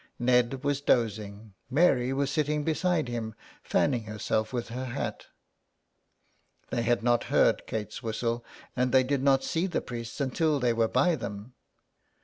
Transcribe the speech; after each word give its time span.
Ned 0.17 0.63
was 0.63 0.81
dozing, 0.81 1.53
Mary 1.69 2.11
was 2.11 2.31
sitting 2.31 2.63
beside 2.63 3.07
him 3.07 3.35
fanning 3.61 4.05
herself 4.05 4.51
with 4.51 4.69
her 4.69 4.85
hat; 4.85 5.27
they 6.71 6.81
had 6.81 7.03
not 7.03 7.25
heard 7.25 7.67
Kate's 7.67 8.01
whistle, 8.01 8.43
and 8.75 8.91
they 8.91 9.03
did 9.03 9.21
not 9.21 9.43
see 9.43 9.67
the 9.67 9.79
priests 9.79 10.19
until 10.19 10.59
they 10.59 10.73
were 10.73 10.87
by 10.87 11.15
them. 11.15 11.53